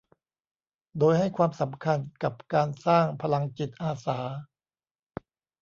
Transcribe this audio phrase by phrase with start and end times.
[0.99, 4.19] โดยให้ความสำคัญกับการสร้างพลังจิตอาสา